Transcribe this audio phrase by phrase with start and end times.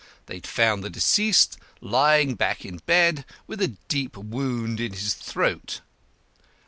[0.25, 5.81] They found the deceased lying back in bed with a deep wound in his throat.